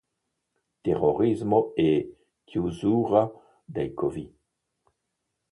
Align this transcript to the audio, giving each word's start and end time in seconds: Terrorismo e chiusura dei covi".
Terrorismo 0.83 1.59
e 1.87 2.15
chiusura 2.47 3.21
dei 3.73 3.89
covi". 3.99 4.25